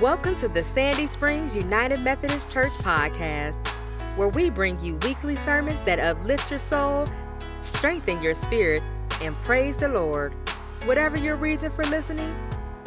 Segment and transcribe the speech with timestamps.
[0.00, 3.56] Welcome to the Sandy Springs United Methodist Church podcast,
[4.16, 7.06] where we bring you weekly sermons that uplift your soul,
[7.62, 8.82] strengthen your spirit,
[9.22, 10.34] and praise the Lord.
[10.84, 12.36] Whatever your reason for listening,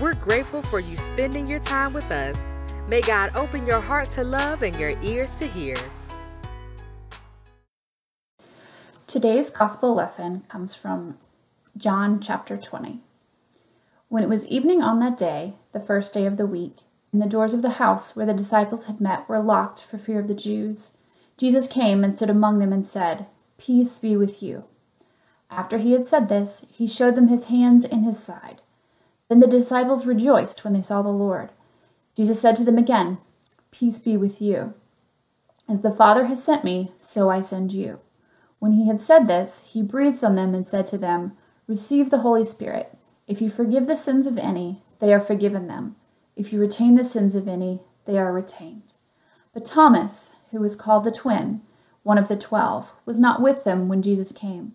[0.00, 2.40] we're grateful for you spending your time with us.
[2.88, 5.76] May God open your heart to love and your ears to hear.
[9.06, 11.18] Today's gospel lesson comes from
[11.76, 12.98] John chapter 20.
[14.08, 16.78] When it was evening on that day, the first day of the week,
[17.12, 20.20] and the doors of the house where the disciples had met were locked for fear
[20.20, 20.98] of the Jews.
[21.36, 23.26] Jesus came and stood among them and said,
[23.58, 24.64] Peace be with you.
[25.50, 28.60] After he had said this, he showed them his hands and his side.
[29.28, 31.50] Then the disciples rejoiced when they saw the Lord.
[32.14, 33.18] Jesus said to them again,
[33.70, 34.74] Peace be with you.
[35.68, 38.00] As the Father has sent me, so I send you.
[38.58, 41.36] When he had said this, he breathed on them and said to them,
[41.66, 42.96] Receive the Holy Spirit.
[43.26, 45.96] If you forgive the sins of any, they are forgiven them.
[46.36, 48.92] If you retain the sins of any, they are retained.
[49.54, 51.62] But Thomas, who was called the twin,
[52.02, 54.74] one of the twelve, was not with them when Jesus came.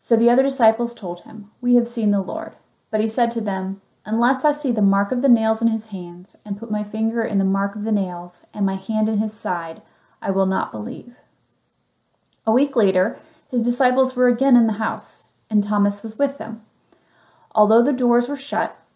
[0.00, 2.56] So the other disciples told him, We have seen the Lord.
[2.90, 5.88] But he said to them, Unless I see the mark of the nails in his
[5.88, 9.18] hands, and put my finger in the mark of the nails, and my hand in
[9.18, 9.82] his side,
[10.20, 11.16] I will not believe.
[12.46, 16.62] A week later, his disciples were again in the house, and Thomas was with them.
[17.54, 18.76] Although the doors were shut,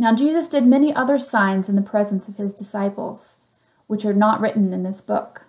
[0.00, 3.38] Now Jesus did many other signs in the presence of his disciples,
[3.88, 5.46] which are not written in this book.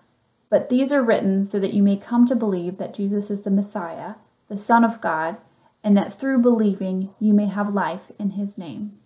[0.50, 3.52] But these are written so that you may come to believe that Jesus is the
[3.52, 4.16] Messiah,
[4.47, 5.38] the Son of God,
[5.84, 8.97] and that through believing you may have life in his name.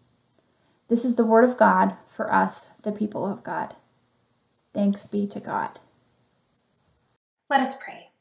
[0.88, 3.76] This is the word of God for us, the people of God.
[4.74, 5.80] Thanks be to God.
[7.50, 8.12] Let us pray.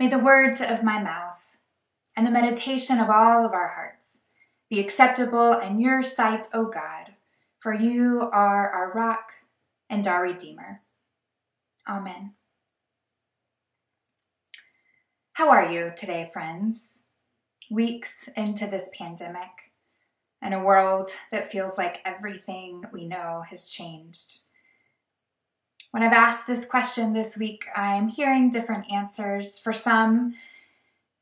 [0.00, 1.56] May the words of my mouth
[2.16, 3.97] and the meditation of all of our hearts
[4.70, 7.14] be acceptable in your sight, O God,
[7.58, 9.32] for you are our rock
[9.88, 10.82] and our Redeemer.
[11.88, 12.34] Amen.
[15.32, 16.90] How are you today, friends?
[17.70, 19.72] Weeks into this pandemic,
[20.42, 24.40] in a world that feels like everything we know has changed.
[25.90, 29.58] When I've asked this question this week, I'm hearing different answers.
[29.58, 30.34] For some,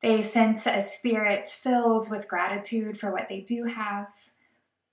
[0.02, 4.08] they sense a spirit filled with gratitude for what they do have,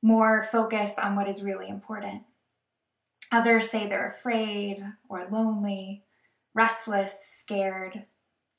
[0.02, 2.24] more focus on what is really important.
[3.31, 6.03] Others say they're afraid or lonely,
[6.53, 8.06] restless, scared,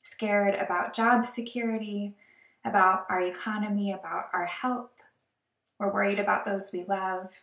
[0.03, 2.15] scared about job security,
[2.63, 4.91] about our economy, about our health.
[5.79, 7.41] We're worried about those we love.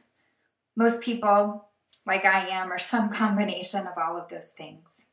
[0.77, 1.69] Most people,
[2.07, 5.05] like I am, are some combination of all of those things.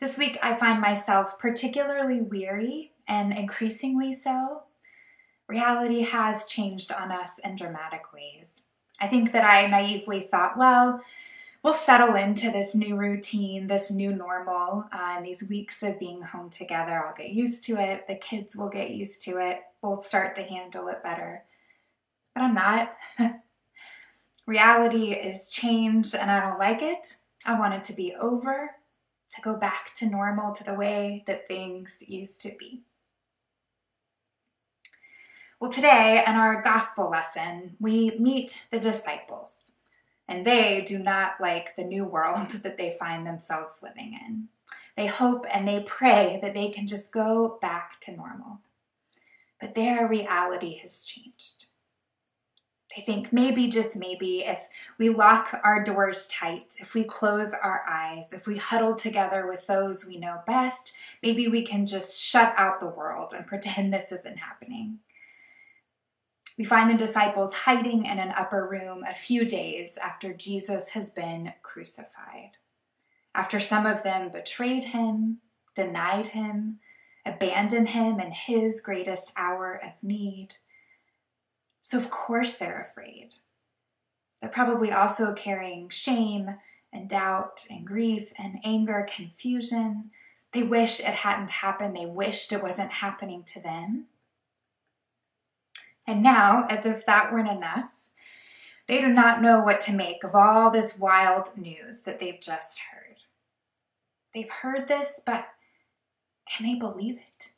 [0.00, 4.64] This week, I find myself particularly weary and increasingly so.
[5.46, 8.62] Reality has changed on us in dramatic ways.
[9.00, 11.00] I think that I naively thought, well,
[11.62, 16.20] we'll settle into this new routine, this new normal, uh, and these weeks of being
[16.20, 17.02] home together.
[17.04, 18.06] I'll get used to it.
[18.08, 19.60] The kids will get used to it.
[19.80, 21.44] We'll start to handle it better.
[22.34, 22.96] But I'm not.
[24.46, 27.14] Reality is changed and I don't like it.
[27.46, 28.72] I want it to be over
[29.34, 32.82] to go back to normal, to the way that things used to be.
[35.60, 39.62] Well, today in our gospel lesson, we meet the disciples,
[40.28, 44.48] and they do not like the new world that they find themselves living in.
[44.96, 48.60] They hope and they pray that they can just go back to normal.
[49.60, 51.66] But their reality has changed.
[52.96, 57.82] I think maybe, just maybe, if we lock our doors tight, if we close our
[57.88, 62.54] eyes, if we huddle together with those we know best, maybe we can just shut
[62.56, 65.00] out the world and pretend this isn't happening.
[66.56, 71.10] We find the disciples hiding in an upper room a few days after Jesus has
[71.10, 72.52] been crucified.
[73.34, 75.38] After some of them betrayed him,
[75.74, 76.78] denied him,
[77.26, 80.54] abandoned him in his greatest hour of need
[81.86, 83.34] so, of course, they're afraid.
[84.40, 86.56] They're probably also carrying shame
[86.90, 90.10] and doubt and grief and anger, confusion.
[90.54, 91.94] They wish it hadn't happened.
[91.94, 94.06] They wished it wasn't happening to them.
[96.06, 98.06] And now, as if that weren't enough,
[98.86, 102.80] They do not know what to make of all this wild news that they've just
[102.90, 103.16] heard.
[104.34, 105.48] They've heard this, but
[106.50, 107.52] can they believe it?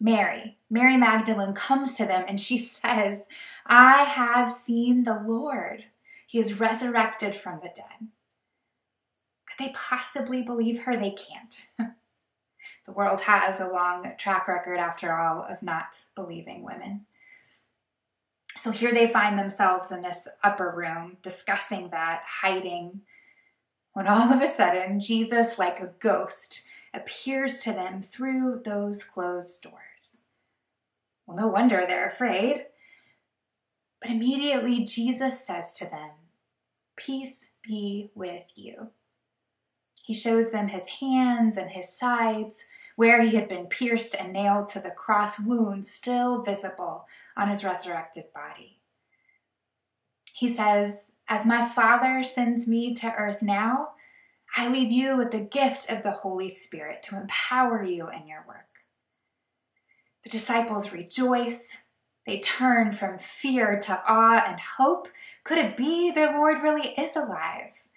[0.00, 3.26] Mary, Mary Magdalene comes to them and she says,
[3.66, 5.84] I have seen the Lord.
[6.26, 8.08] He is resurrected from the dead.
[9.46, 10.96] Could they possibly believe her?
[10.96, 11.66] They can't.
[12.86, 17.06] the world has a long track record, after all, of not believing women.
[18.56, 23.00] So here they find themselves in this upper room discussing that, hiding,
[23.92, 29.62] when all of a sudden Jesus, like a ghost, appears to them through those closed
[29.62, 29.89] doors.
[31.30, 32.66] Well, no wonder they're afraid.
[34.00, 36.10] But immediately Jesus says to them,
[36.96, 38.88] Peace be with you.
[40.02, 42.64] He shows them his hands and his sides,
[42.96, 47.06] where he had been pierced and nailed to the cross, wounds still visible
[47.36, 48.80] on his resurrected body.
[50.34, 53.90] He says, As my Father sends me to earth now,
[54.56, 58.44] I leave you with the gift of the Holy Spirit to empower you in your
[58.48, 58.69] work.
[60.30, 61.78] The disciples rejoice.
[62.24, 65.08] They turn from fear to awe and hope.
[65.42, 67.88] Could it be their Lord really is alive?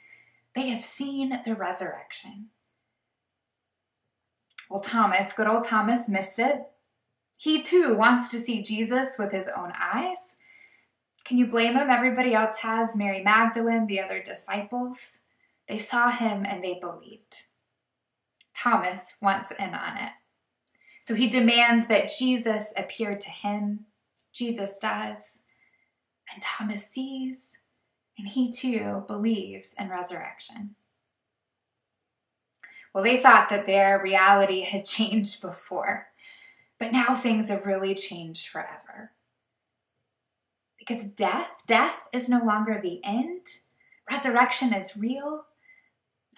[0.56, 2.48] They have seen the resurrection.
[4.68, 6.72] Well, Thomas, good old Thomas, missed it.
[7.38, 10.36] He too wants to see Jesus with his own eyes.
[11.26, 11.92] Can you blame him?
[11.92, 15.20] Everybody else has Mary Magdalene, the other disciples.
[15.70, 17.44] They saw him and they believed.
[18.56, 20.14] Thomas wants in on it.
[21.04, 23.88] So he demands that Jesus appear to him.
[24.32, 25.40] Jesus does.
[26.32, 27.52] And Thomas sees,
[28.18, 30.76] and he too believes in resurrection.
[32.94, 36.08] Well, they thought that their reality had changed before,
[36.80, 39.12] but now things have really changed forever.
[40.80, 43.48] Because death, death is no longer the end.
[44.10, 45.48] Resurrection is real,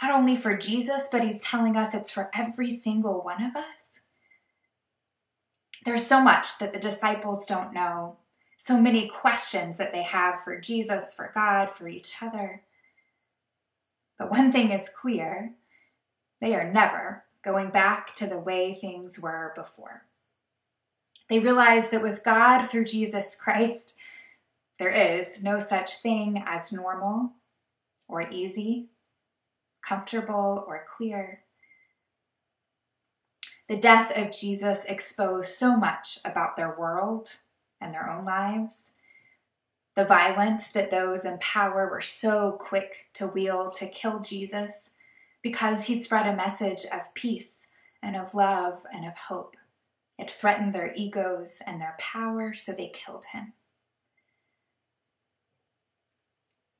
[0.01, 3.84] not only for Jesus, but he's telling us it's for every single one of us.
[5.85, 8.17] There's so much that the disciples don't know,
[8.57, 12.63] so many questions that they have for Jesus, for God, for each other.
[14.17, 15.53] But one thing is clear
[16.41, 20.05] they are never going back to the way things were before.
[21.29, 23.95] They realize that with God through Jesus Christ,
[24.79, 27.33] there is no such thing as normal
[28.07, 28.87] or easy,
[29.81, 31.44] comfortable or clear.
[33.67, 37.37] The death of Jesus exposed so much about their world
[37.81, 38.91] and their own lives.
[39.95, 44.91] The violence that those in power were so quick to wield to kill Jesus
[45.41, 47.67] because he spread a message of peace
[48.03, 49.55] and of love and of hope.
[50.19, 53.53] It threatened their egos and their power, so they killed him.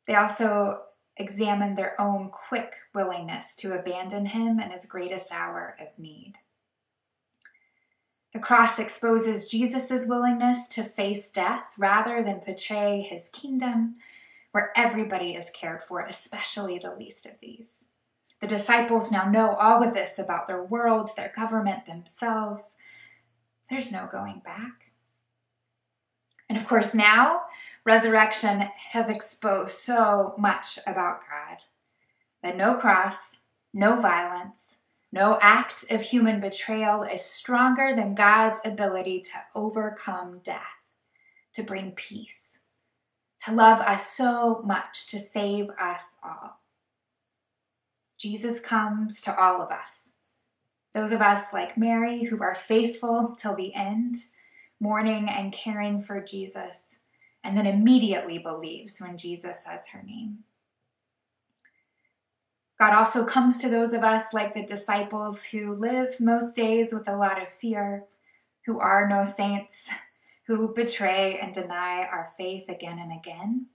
[0.07, 0.83] They also
[1.17, 6.35] examined their own quick willingness to abandon him in his greatest hour of need.
[8.35, 13.95] The cross exposes Jesus' willingness to face death rather than betray his kingdom,
[14.51, 17.85] where everybody is cared for, especially the least of these.
[18.41, 22.75] The disciples now know all of this about their world, their government, themselves.
[23.69, 24.91] There's no going back.
[26.49, 27.43] And of course, now
[27.85, 31.59] resurrection has exposed so much about God
[32.44, 33.37] that no cross,
[33.73, 34.75] no violence,
[35.16, 40.76] no act of human betrayal is stronger than God's ability to overcome death,
[41.54, 42.60] to bring peace,
[43.45, 46.60] to love us so much, to save us all.
[48.18, 50.10] Jesus comes to all of us.
[50.94, 54.16] Those of us like Mary who are faithful till the end,
[54.81, 56.98] mourning and caring for Jesus,
[57.42, 60.40] and then immediately believes when Jesus says her name.
[62.79, 67.07] God also comes to those of us like the disciples who live most days with
[67.07, 68.03] a lot of fear,
[68.65, 69.89] who are no saints,
[70.47, 73.67] who betray and deny our faith again and again.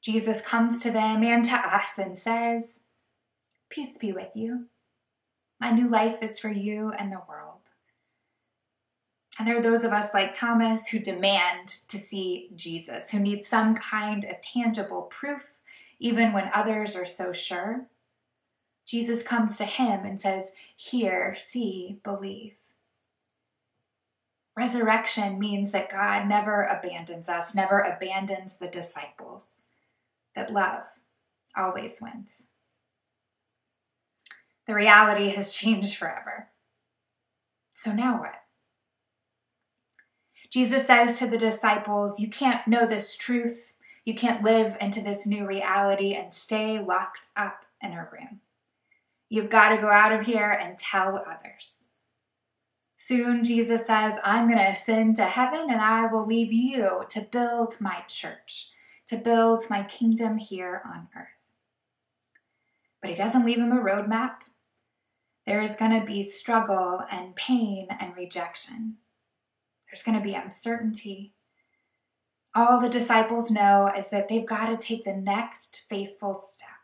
[0.00, 2.80] Jesus comes to them and to us and says,
[3.68, 4.66] Peace be with you.
[5.60, 7.60] My new life is for you and the world.
[9.38, 13.44] And there are those of us like Thomas who demand to see Jesus, who need
[13.44, 15.58] some kind of tangible proof,
[15.98, 17.86] even when others are so sure.
[18.92, 22.54] Jesus comes to him and says, Hear, see, believe.
[24.56, 29.62] Resurrection means that God never abandons us, never abandons the disciples,
[30.36, 30.82] that love
[31.56, 32.44] always wins
[34.66, 36.48] the reality has changed forever.
[37.70, 38.34] So now what?
[40.50, 43.72] Jesus says to the disciples, You can't know this truth,
[44.04, 48.40] You can't live into this new reality and stay locked up in a room.
[49.32, 51.84] You've got to go out of here and tell others.
[52.98, 57.22] Soon, Jesus says, I'm going to ascend to heaven and I will leave you to
[57.22, 58.68] build my church,
[59.06, 61.28] to build my kingdom here on earth.
[63.00, 64.34] But he doesn't leave him a roadmap.
[65.46, 68.98] There is going to be struggle and pain and rejection.
[69.86, 71.32] There's going to be uncertainty.
[72.54, 76.81] All the disciples know is that they've got to take the next faithful step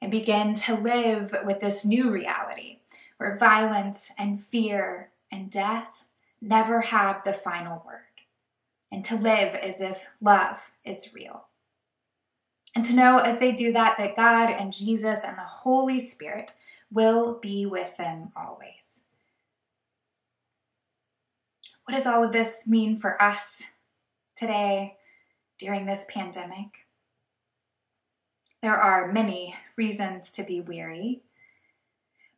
[0.00, 2.78] and begin to live with this new reality
[3.18, 6.04] where violence and fear and death
[6.40, 8.24] never have the final word,
[8.90, 11.44] and to live as if love is real.
[12.74, 16.52] And to know as they do that, that God and Jesus and the Holy Spirit
[16.90, 19.00] will be with them always.
[21.84, 23.64] What does all of this mean for us
[24.36, 24.96] today
[25.58, 26.86] during this pandemic?
[28.62, 31.22] There are many reasons to be weary,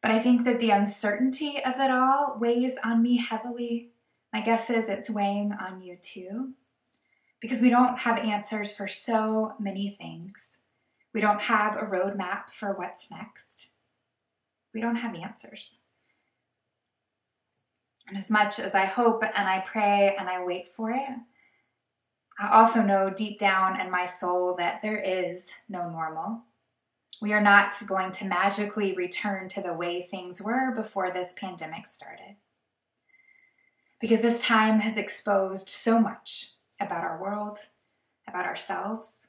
[0.01, 3.91] but I think that the uncertainty of it all weighs on me heavily.
[4.33, 6.53] My guess is it's weighing on you too,
[7.41, 10.59] because we don't have answers for so many things.
[11.13, 13.71] We don't have a roadmap for what's next.
[14.73, 15.79] We don't have answers.
[18.07, 21.19] And as much as I hope and I pray and I wait for it,
[22.43, 26.43] I also know deep down in my soul that there is no normal.
[27.21, 31.87] We are not going to magically return to the way things were before this pandemic
[31.87, 32.35] started.
[34.01, 37.59] Because this time has exposed so much about our world,
[38.27, 39.21] about ourselves,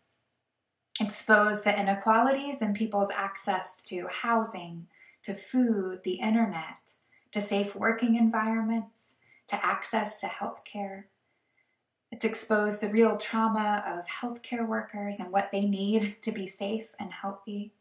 [0.99, 4.87] exposed the inequalities in people's access to housing,
[5.21, 6.93] to food, the internet,
[7.31, 9.13] to safe working environments,
[9.45, 11.09] to access to health care
[12.13, 16.93] it's exposed the real trauma of healthcare workers and what they need to be safe
[16.99, 17.73] and healthy.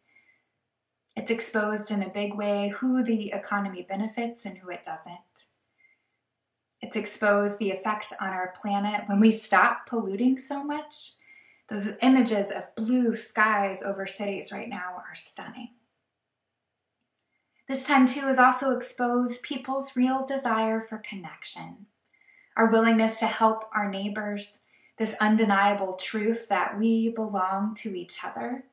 [1.15, 5.49] It's exposed in a big way who the economy benefits and who it doesn't.
[6.81, 11.11] It's exposed the effect on our planet when we stop polluting so much.
[11.69, 15.73] Those images of blue skies over cities right now are stunning.
[17.69, 21.85] This time, too, has also exposed people's real desire for connection
[22.57, 24.59] our willingness to help our neighbors,
[24.99, 28.65] this undeniable truth that we belong to each other.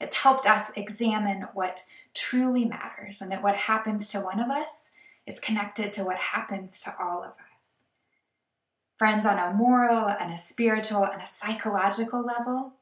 [0.00, 1.82] It's helped us examine what
[2.14, 4.90] truly matters and that what happens to one of us
[5.26, 7.72] is connected to what happens to all of us.
[8.96, 12.74] Friends, on a moral and a spiritual and a psychological level,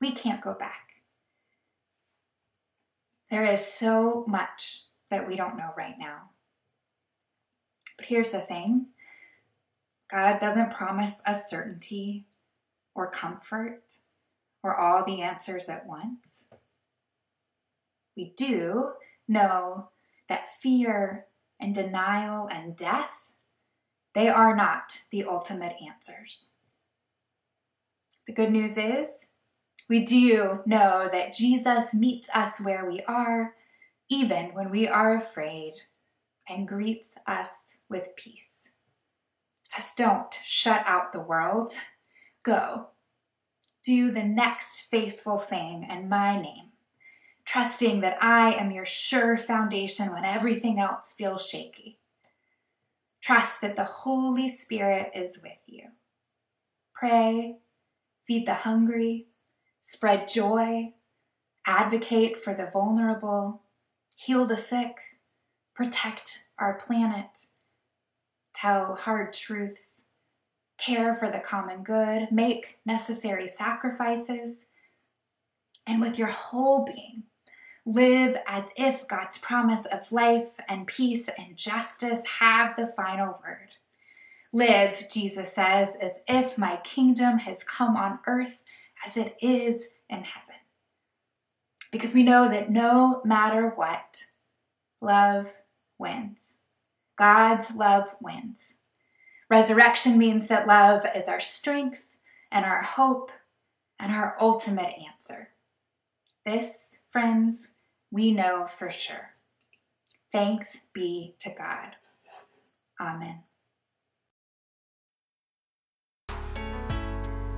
[0.00, 1.02] we can't go back.
[3.30, 6.30] There is so much that we don't know right now.
[7.96, 8.86] But here's the thing
[10.10, 12.26] God doesn't promise us certainty
[12.94, 13.98] or comfort
[14.62, 16.44] or all the answers at once.
[18.16, 18.92] We do
[19.28, 19.90] know
[20.28, 21.26] that fear
[21.60, 23.32] and denial and death,
[24.14, 26.48] they are not the ultimate answers.
[28.26, 29.08] The good news is
[29.88, 33.54] we do know that Jesus meets us where we are,
[34.08, 35.74] even when we are afraid,
[36.48, 37.48] and greets us
[37.88, 38.47] with peace
[39.68, 41.72] says, Don't shut out the world.
[42.42, 42.88] Go.
[43.84, 46.70] Do the next faithful thing in my name,
[47.44, 51.98] trusting that I am your sure foundation when everything else feels shaky.
[53.20, 55.88] Trust that the Holy Spirit is with you.
[56.94, 57.58] Pray,
[58.26, 59.26] feed the hungry,
[59.80, 60.92] spread joy,
[61.66, 63.62] advocate for the vulnerable,
[64.16, 64.96] heal the sick,
[65.74, 67.46] protect our planet
[68.60, 70.02] tell hard truths,
[70.78, 74.66] care for the common good, make necessary sacrifices,
[75.86, 77.24] and with your whole being,
[77.86, 83.68] live as if God's promise of life and peace and justice have the final word.
[84.52, 88.62] Live, Jesus says, as if my kingdom has come on earth
[89.06, 90.56] as it is in heaven.
[91.90, 94.24] Because we know that no matter what,
[95.00, 95.54] love
[95.98, 96.54] wins.
[97.18, 98.74] God's love wins.
[99.50, 102.14] Resurrection means that love is our strength
[102.52, 103.30] and our hope
[103.98, 105.48] and our ultimate answer.
[106.46, 107.68] This, friends,
[108.10, 109.34] we know for sure.
[110.30, 111.96] Thanks be to God.
[113.00, 113.42] Amen.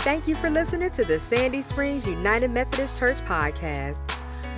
[0.01, 3.99] Thank you for listening to the Sandy Springs United Methodist Church podcast.